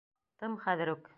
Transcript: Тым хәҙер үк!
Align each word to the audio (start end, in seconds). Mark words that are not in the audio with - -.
Тым 0.43 0.57
хәҙер 0.65 0.95
үк! 0.99 1.09